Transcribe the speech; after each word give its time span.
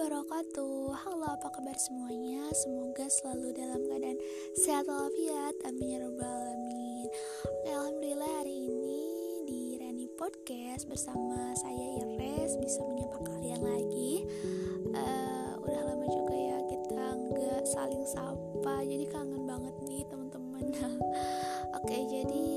wabarakatuh. 0.00 0.96
Halo 0.96 1.28
apa 1.28 1.52
kabar 1.52 1.76
semuanya? 1.76 2.48
Semoga 2.56 3.04
selalu 3.04 3.52
dalam 3.52 3.84
keadaan 3.84 4.16
sehat 4.56 4.88
walafiat. 4.88 5.52
Amin 5.68 5.92
ya 5.92 5.98
rabbal 6.00 6.24
alamin. 6.24 7.04
Alhamdulillah 7.68 8.32
hari 8.40 8.64
ini 8.64 9.04
di 9.44 9.60
Rani 9.76 10.08
Podcast 10.16 10.88
Bersama 10.88 11.52
saya 11.52 12.00
Ires 12.00 12.56
Bisa 12.56 12.80
menyapa 12.80 13.28
kalian 13.28 13.60
lagi. 13.60 14.24
Uh, 14.96 15.60
Udah 15.68 15.92
lama 15.92 16.06
juga 16.08 16.32
ya 16.32 16.58
kita 16.64 17.04
nggak 17.20 17.62
saling 17.68 18.04
sapa. 18.08 18.80
Jadi 18.80 19.04
kangen 19.04 19.44
banget 19.44 19.76
nih 19.84 20.08
teman-teman. 20.08 20.64
Oke 21.76 22.08
jadi 22.08 22.48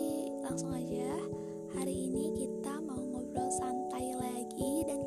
langsung 0.48 0.72
aja. 0.72 1.12
Hari 1.76 2.08
ini 2.08 2.40
kita 2.40 2.80
mau 2.80 3.04
ngobrol 3.04 3.52
santai 3.52 4.16
lagi 4.16 4.88
Dan 4.88 5.03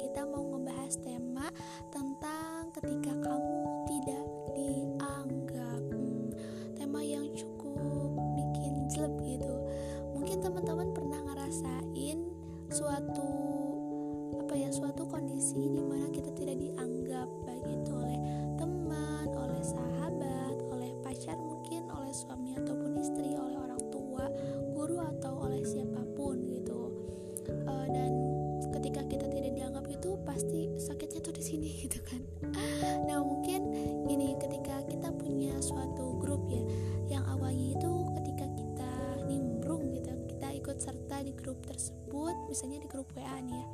grup 42.97 43.13
WA 43.13 43.37
nih 43.45 43.53
ya. 43.53 43.67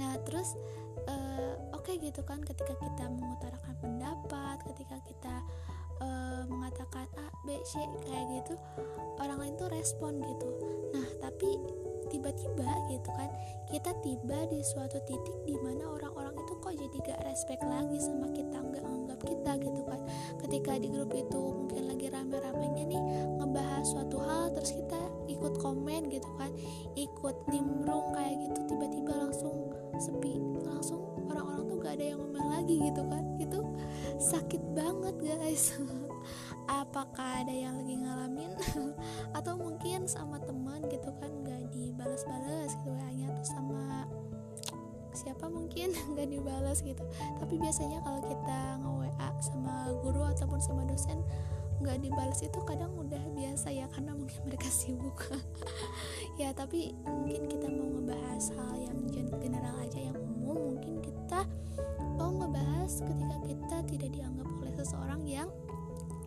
Nah 0.00 0.12
terus 0.24 0.56
uh, 1.04 1.60
oke 1.76 1.84
okay 1.84 2.00
gitu 2.00 2.24
kan 2.24 2.40
ketika 2.40 2.72
kita 2.72 3.04
mengutarakan 3.12 3.76
pendapat 3.84 4.56
ketika 4.72 4.96
kita 5.04 5.34
uh, 6.00 6.48
mengatakan 6.48 7.04
A 7.20 7.28
B 7.44 7.60
C 7.68 7.84
kayak 8.08 8.24
gitu 8.40 8.56
orang 9.20 9.36
lain 9.44 9.54
tuh 9.60 9.68
respon 9.68 10.24
gitu. 10.24 10.48
Nah 10.96 11.04
tapi 11.20 11.60
tiba-tiba 12.08 12.70
gitu 12.88 13.10
kan 13.12 13.28
kita 13.68 13.92
tiba 14.00 14.48
di 14.48 14.64
suatu 14.64 14.96
titik 15.04 15.36
di 15.44 15.52
mana 15.60 15.84
orang-orang 15.90 16.25
jadi 16.76 16.96
gak 17.00 17.20
respect 17.24 17.64
lagi 17.64 17.96
sama 17.98 18.28
kita 18.30 18.60
nggak 18.60 18.84
anggap 18.84 19.20
kita 19.24 19.52
gitu 19.58 19.80
kan. 19.88 20.00
Ketika 20.44 20.72
di 20.76 20.88
grup 20.92 21.10
itu 21.16 21.40
mungkin 21.40 21.82
lagi 21.88 22.06
rame-ramenya 22.12 22.84
nih 22.84 23.02
ngebahas 23.40 23.84
suatu 23.88 24.20
hal 24.20 24.52
terus 24.52 24.76
kita 24.76 25.00
ikut 25.26 25.58
komen 25.58 26.12
gitu 26.12 26.28
kan 26.36 26.52
ikut 26.94 27.36
nimbrung 27.50 28.12
kayak 28.14 28.36
gitu 28.46 28.60
tiba-tiba 28.70 29.12
langsung 29.16 29.72
sepi 29.96 30.36
langsung 30.62 31.00
orang-orang 31.32 31.64
tuh 31.66 31.76
gak 31.80 31.94
ada 31.96 32.06
yang 32.14 32.18
ngomel 32.20 32.46
lagi 32.52 32.76
gitu 32.78 33.02
kan. 33.08 33.24
Itu 33.40 33.58
sakit 34.20 34.62
banget 34.76 35.16
guys. 35.18 35.74
Apakah 36.66 37.46
ada 37.46 37.54
yang 37.54 37.78
lagi 37.78 37.94
ngalamin? 38.02 38.52
Atau 39.38 39.56
mungkin 39.56 40.04
sama 40.10 40.42
teman 40.42 40.84
gitu 40.90 41.10
kan 41.22 41.30
gak 41.46 41.62
dibalas-balas 41.72 42.74
gitu 42.84 42.92
hanya 43.06 43.30
tuh 43.38 43.46
sama 43.46 44.04
siapa 45.26 45.50
mungkin 45.50 45.90
gak 46.14 46.30
dibalas 46.30 46.86
gitu. 46.86 47.02
Tapi 47.42 47.54
biasanya 47.58 47.98
kalau 48.06 48.22
kita 48.22 48.78
nge-WA 48.78 49.28
sama 49.42 49.90
guru 50.06 50.22
ataupun 50.22 50.62
sama 50.62 50.86
dosen 50.86 51.18
nggak 51.76 52.00
dibalas 52.00 52.40
itu 52.40 52.56
kadang 52.64 52.88
udah 52.96 53.20
biasa 53.36 53.68
ya 53.68 53.84
karena 53.92 54.14
mungkin 54.14 54.38
mereka 54.46 54.70
sibuk. 54.70 55.18
Ya 56.36 56.52
tapi 56.52 56.92
mungkin 57.08 57.48
kita 57.48 57.64
mau 57.64 57.96
ngebahas 57.96 58.52
hal 58.60 58.76
yang 58.76 59.08
general 59.40 59.72
aja 59.80 59.96
yang 59.96 60.20
umum. 60.20 60.76
Mungkin 60.76 61.00
kita 61.00 61.48
mau 62.20 62.28
ngebahas 62.28 62.92
ketika 63.00 63.36
kita 63.40 63.76
tidak 63.88 64.10
dianggap 64.12 64.44
oleh 64.60 64.74
seseorang 64.76 65.24
yang 65.24 65.48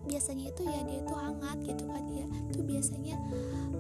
biasanya 0.10 0.50
itu 0.50 0.66
ya 0.66 0.82
dia 0.82 1.06
itu 1.06 1.14
hangat 1.14 1.58
gitu 1.62 1.86
kan 1.86 2.10
ya. 2.10 2.26
Itu 2.50 2.66
biasanya 2.66 3.22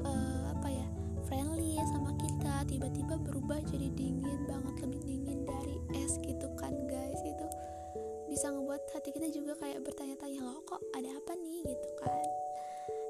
uh, 0.05 0.53
apa 0.53 0.69
ya 0.69 0.85
friendly 1.25 1.81
sama 1.89 2.13
kita 2.21 2.61
tiba-tiba 2.69 3.17
berubah 3.17 3.57
ada 10.95 11.09
apa 11.15 11.33
nih 11.37 11.63
gitu 11.65 11.89
kan 11.99 12.27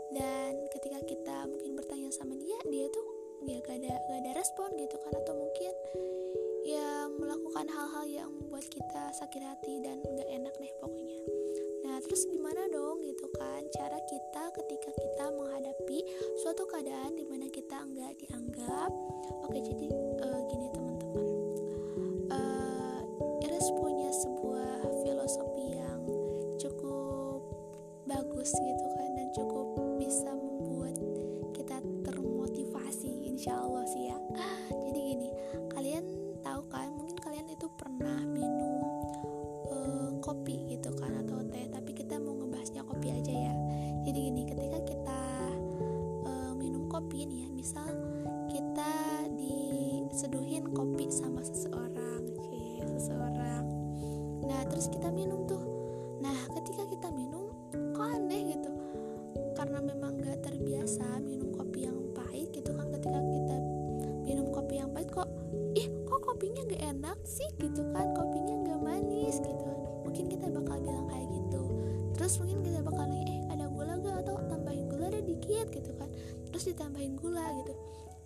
dan 0.09 0.51
ketika 0.73 0.99
kita 1.05 1.37
mungkin 1.45 1.77
bertanya 1.77 2.09
sama 2.09 2.33
dia 2.37 2.57
dia 2.69 2.85
tuh 2.89 3.05
ya 3.45 3.61
gak 3.63 3.79
ada 3.81 3.93
gak 4.09 4.19
ada 4.25 4.31
respon 4.35 4.69
gitu 4.75 4.95
kan 4.99 5.13
atau 5.15 5.33
mungkin 5.37 5.73
ya 6.65 7.07
melakukan 7.17 7.65
hal-hal 7.71 8.05
yang 8.09 8.29
membuat 8.29 8.67
kita 8.67 9.13
sakit 9.15 9.41
hati 9.41 9.79
dan 9.81 10.01
gak 10.03 10.29
enak 10.29 10.53
deh 10.59 10.73
pokoknya 10.81 11.19
Nah, 11.79 11.97
terus 12.07 12.27
gimana 12.29 12.69
dong 12.69 13.01
gitu 13.01 13.27
kan 13.33 13.59
cara 13.75 13.99
kita 14.07 14.43
ketika 14.55 14.91
kita 14.93 15.25
menghadapi 15.35 15.99
suatu 16.39 16.63
keadaan 16.69 17.17
di 17.17 17.25
mana 17.25 17.49
kita 17.51 17.75
nggak 17.75 18.13
dianggap? 18.23 18.91
Oke, 19.43 19.59
jadi 19.59 19.89
insya 33.39 33.55
Allah 33.55 33.87
sih 33.87 34.11
ya. 34.11 34.19
Jadi 34.83 34.99
gini, 34.99 35.31
kalian 35.71 36.03
tahu 36.43 36.59
kan 36.67 36.91
mungkin 36.91 37.15
kalian 37.23 37.47
itu 37.47 37.71
pernah 37.71 38.19
minum 38.27 38.83
uh, 39.71 40.11
kopi 40.19 40.75
gitu 40.75 40.91
kan 40.99 41.23
atau 41.23 41.39
teh 41.47 41.71
tapi 41.71 41.95
kita 41.95 42.19
mau 42.19 42.35
ngebahasnya 42.35 42.83
kopi 42.83 43.15
aja 43.15 43.31
ya. 43.31 43.55
Jadi 44.03 44.19
gini 44.27 44.43
ketika 44.43 44.83
kita 44.83 45.21
uh, 46.27 46.51
minum 46.51 46.91
kopi 46.91 47.23
nih 47.23 47.47
ya 47.47 47.49
misal 47.55 47.87
kita 48.51 48.91
diseduhin 49.31 50.75
kopi 50.75 51.07
sama 51.07 51.39
seseorang 51.39 52.27
cie 52.43 52.83
seseorang. 52.99 53.63
Nah 54.51 54.67
terus 54.67 54.91
kita 54.91 55.15
minum 55.15 55.47
tuh. 55.47 55.63
Nah 56.19 56.35
ketika 56.59 56.83
kita 56.91 57.07
minum 57.15 57.55
kok 57.71 58.03
aneh 58.03 58.51
gitu? 58.51 58.71
Karena 59.55 59.79
memang 59.79 60.08
terus 76.59 76.75
ditambahin 76.75 77.15
gula 77.15 77.55
gitu. 77.63 77.71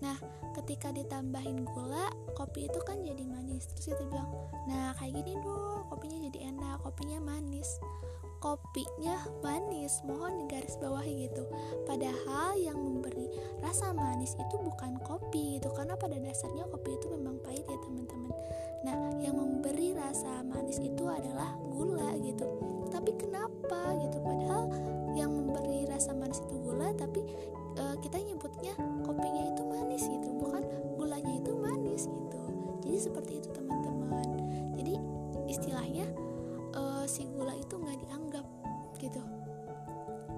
Nah 0.02 0.18
ketika 0.58 0.90
ditambahin 0.90 1.70
gula 1.70 2.10
kopi 2.34 2.66
itu 2.66 2.82
kan 2.82 2.98
jadi 3.06 3.22
manis. 3.30 3.70
Terus 3.78 3.94
kita 3.94 4.10
bilang 4.10 4.34
nah 4.66 4.98
kayak 4.98 5.22
gini 5.22 5.38
dong 5.38 5.86
kopinya 5.94 6.18
jadi 6.34 6.50
enak 6.50 6.82
kopinya 6.82 7.22
manis. 7.22 7.78
Kopinya 8.42 9.22
manis 9.46 10.02
mohon 10.02 10.50
garis 10.50 10.82
bawahi 10.82 11.30
gitu. 11.30 11.46
Padahal 11.86 12.58
yang 12.58 12.82
memberi 12.82 13.30
rasa 13.62 13.94
manis 13.94 14.34
itu 14.34 14.56
bukan 14.66 14.98
kopi 15.06 15.62
gitu. 15.62 15.70
Karena 15.70 15.94
pada 15.94 16.18
dasarnya 16.18 16.66
kopi 16.74 16.98
itu 16.98 17.14
memang 17.14 17.38
pahit 17.46 17.70
ya 17.70 17.78
teman-teman. 17.86 18.34
Nah 18.82 18.98
yang 19.22 19.38
memberi 19.38 19.94
rasa 19.94 20.42
manis 20.42 20.82
itu 20.82 21.06
adalah 21.06 21.54
gula 21.70 22.18
gitu. 22.18 22.50
Tapi 22.90 23.14
kenapa 23.14 23.94
gitu? 24.02 24.18
Padahal 24.26 24.74
gitu. 39.04 39.20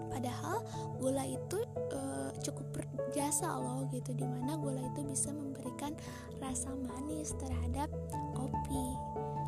Padahal 0.10 0.64
gula 0.98 1.28
itu 1.28 1.60
uh, 1.94 2.32
cukup 2.42 2.66
berjasa 2.82 3.52
loh 3.62 3.86
gitu 3.92 4.16
di 4.16 4.26
mana 4.26 4.58
gula 4.58 4.80
itu 4.80 5.06
bisa 5.06 5.30
memberikan 5.30 5.94
rasa 6.42 6.72
manis 6.74 7.36
terhadap 7.38 7.92
kopi. 8.34 8.86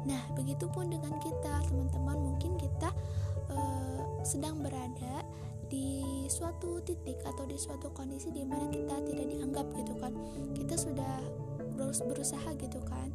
Nah 0.06 0.22
begitupun 0.38 0.92
dengan 0.94 1.18
kita 1.18 1.66
teman-teman. 1.66 2.18
Mungkin 2.34 2.62
kita 2.62 2.94
uh, 3.50 4.22
sedang 4.22 4.62
berada 4.62 5.26
di 5.68 6.04
suatu 6.32 6.80
titik 6.84 7.20
atau 7.26 7.44
di 7.44 7.60
suatu 7.60 7.92
kondisi 7.92 8.32
di 8.32 8.44
mana 8.44 8.70
kita 8.70 9.02
tidak 9.08 9.28
dianggap 9.34 9.66
gitu 9.74 9.94
kan. 9.98 10.14
Kita 10.54 10.76
sudah 10.76 11.48
berusaha 11.78 12.50
gitu 12.58 12.82
kan 12.90 13.10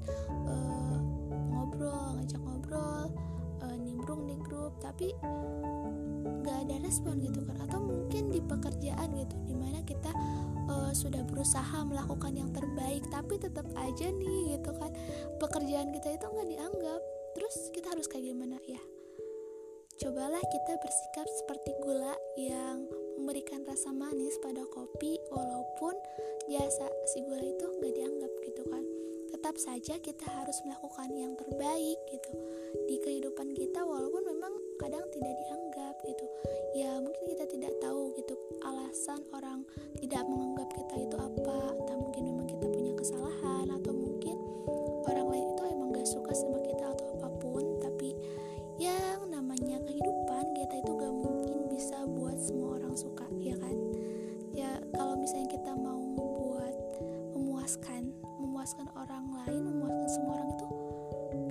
uh, 0.46 0.98
ngobrol 1.50 2.16
ngajak 2.18 2.40
ngobrol 2.40 3.10
grup 4.72 4.80
tapi 4.80 5.12
nggak 6.42 6.58
ada 6.64 6.76
respon 6.80 7.20
gitu 7.20 7.44
kan. 7.44 7.60
Atau 7.68 7.84
mungkin 7.84 8.32
di 8.32 8.40
pekerjaan 8.40 9.12
gitu 9.12 9.36
di 9.44 9.52
mana 9.52 9.84
kita 9.84 10.10
uh, 10.72 10.92
sudah 10.96 11.20
berusaha 11.28 11.84
melakukan 11.84 12.32
yang 12.32 12.48
terbaik 12.56 13.04
tapi 13.12 13.36
tetap 13.36 13.68
aja 13.76 14.08
nih 14.08 14.56
gitu 14.56 14.72
kan 14.80 14.90
pekerjaan 15.36 15.92
kita 15.92 16.16
itu 16.16 16.24
nggak 16.24 16.48
dianggap. 16.48 17.00
Terus 17.36 17.54
kita 17.76 17.92
harus 17.92 18.08
kayak 18.08 18.32
gimana? 18.32 18.56
Ya 18.64 18.80
cobalah 20.00 20.40
kita 20.40 20.72
bersikap 20.82 21.28
seperti 21.30 21.70
gula 21.84 22.16
yang 22.34 22.88
memberikan 23.18 23.62
rasa 23.68 23.92
manis 23.92 24.36
pada 24.42 24.64
kopi 24.68 25.18
walaupun 25.30 25.94
jasa 26.50 26.88
si 27.10 27.22
gula 27.22 27.42
itu 27.42 27.66
nggak 27.66 27.94
dianggap 27.94 28.32
gitu 28.44 28.62
kan. 28.68 28.84
Tetap 29.32 29.56
saja 29.56 29.94
kita 29.98 30.26
harus 30.28 30.58
melakukan 30.68 31.08
yang 31.16 31.32
terbaik 31.36 31.98
gitu. 32.12 32.30
Di 32.88 32.96
kehidupan 33.00 33.56
kita 33.56 33.80
walaupun 33.80 34.22
memang 34.28 34.52
kadang 34.76 35.04
tidak 35.12 35.32
dianggap 35.32 35.94
gitu. 36.04 36.26
Ya 36.76 37.00
mungkin 37.00 37.24
kita 37.28 37.44
tidak 37.48 37.72
tahu 37.80 38.12
gitu 38.16 38.34
alasan 38.64 39.20
orang 39.32 39.64
tidak 40.00 40.24
menganggap 40.28 40.68
kita 40.76 40.94
itu 41.08 41.16
apa. 41.16 41.58
Atau 41.80 41.96
mungkin 41.96 42.22
memang 42.28 42.46
kita 42.48 42.66
punya 42.68 42.92
kesalahan 42.96 43.66
atau 43.72 43.92
mungkin 43.96 44.36
orang 45.08 45.26
lain 45.32 45.46
itu 45.56 45.62
emang 45.68 45.88
gak 45.96 46.08
suka 46.08 46.32
sama 46.36 46.58
kita 46.60 46.71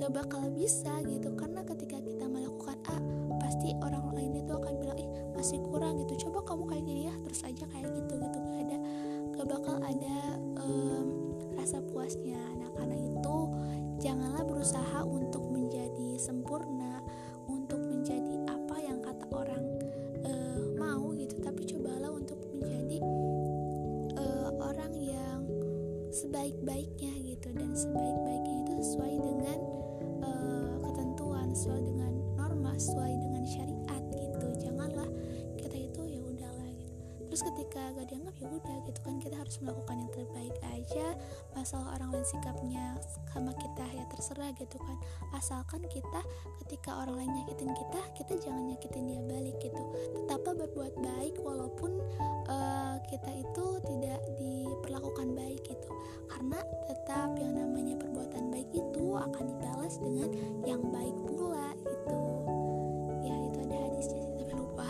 gak 0.01 0.17
bakal 0.17 0.49
bisa 0.49 0.97
gitu. 1.05 1.29
Karena 1.37 1.61
ketika 1.61 2.01
kita 2.01 2.25
melakukan 2.25 2.73
A 2.89 2.97
pasti 3.37 3.77
orang 3.85 4.09
lain 4.17 4.41
itu 4.41 4.49
akan 4.49 4.73
bilang 4.81 4.97
ih 4.97 5.09
masih 5.37 5.61
kurang 5.61 6.01
gitu. 6.01 6.25
Coba 6.27 6.41
kamu 6.41 6.65
kayak 6.65 6.83
gini 6.89 7.01
ya 7.05 7.15
terus 7.21 7.45
aja 7.45 7.65
kayak 7.69 7.85
gitu 7.93 8.13
gitu. 8.17 8.37
Gak 8.41 8.59
ada 8.65 8.77
gak 9.37 9.45
bakal 9.45 9.75
ada 9.85 10.17
um, 10.57 11.05
rasa 11.53 11.77
puasnya. 11.85 12.41
Nah 12.57 12.73
karena 12.73 12.97
itu 12.97 13.37
janganlah 14.01 14.41
berusaha 14.41 15.05
untuk 15.05 15.45
menjadi 15.53 16.17
sempurna 16.17 16.80
gitu. 27.19 27.47
Dan 27.51 27.75
sebaik-baiknya 27.75 28.55
itu 28.63 28.73
sesuai 28.79 29.15
dengan 29.19 29.59
uh, 30.23 30.75
ketentuan 30.85 31.47
sesuai 31.51 31.81
dengan 31.83 32.13
norma 32.39 32.71
sesuai 32.79 33.13
dengan 33.19 33.43
syariat 33.43 34.03
gitu. 34.15 34.47
Janganlah 34.63 35.09
kita 35.59 35.77
itu 35.77 36.01
ya 36.07 36.21
udahlah 36.23 36.71
gitu. 36.75 37.01
Terus 37.31 37.41
ketika 37.47 37.81
gak 37.95 38.07
dianggap 38.11 38.35
ya 38.43 38.47
udah 38.51 38.77
gitu 38.87 38.99
kan 39.07 39.15
kita 39.23 39.35
harus 39.39 39.55
melakukan 39.63 39.95
yang 40.03 40.11
terbaik 40.11 40.55
aja. 40.67 41.07
Masalah 41.55 41.95
orang 41.95 42.09
lain 42.11 42.27
sikapnya 42.27 42.85
sama 43.31 43.55
kita 43.55 43.85
ya 43.87 44.03
terserah 44.11 44.51
gitu 44.59 44.77
kan. 44.79 44.97
Asalkan 45.31 45.83
kita 45.87 46.21
ketika 46.65 46.99
orang 46.99 47.23
lain 47.23 47.31
nyakitin 47.31 47.71
kita 47.71 48.01
kita 48.19 48.33
jangan 48.43 48.67
nyakitin 48.67 49.03
dia 49.07 49.21
balik 49.23 49.55
gitu. 49.63 49.83
Tetaplah 50.27 50.55
berbuat 50.67 50.93
baik 50.99 51.35
walaupun 51.39 52.03
uh, 52.51 52.99
kita 53.07 53.31
itu 53.31 53.65
tidak 53.87 54.19
diperlakukan 54.35 55.27
baik 55.31 55.61
gitu. 55.63 55.91
Karena 56.27 56.59
tetap 57.11 57.35
yang 57.43 57.59
namanya 57.59 57.99
perbuatan 57.99 58.55
baik 58.55 58.71
itu 58.71 59.05
akan 59.19 59.43
dibalas 59.43 59.99
dengan 59.99 60.31
yang 60.63 60.79
baik 60.79 61.11
pula 61.27 61.75
gitu. 61.83 62.23
Ya 63.19 63.35
itu 63.51 63.57
ada 63.67 63.75
hadisnya 63.83 64.19
sih 64.23 64.31
tapi 64.39 64.55
lupa. 64.55 64.87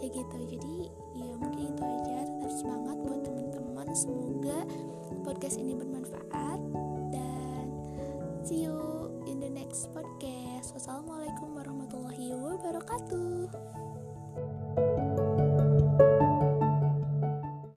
Ya 0.00 0.08
gitu. 0.16 0.36
Jadi 0.48 0.88
ya 1.12 1.28
mungkin 1.36 1.76
itu 1.76 1.82
aja. 1.84 2.24
Tetap 2.24 2.52
semangat 2.56 2.96
buat 3.04 3.20
teman-teman. 3.20 3.84
Semoga 3.92 4.64
podcast 5.28 5.60
ini 5.60 5.76
bermanfaat 5.76 6.71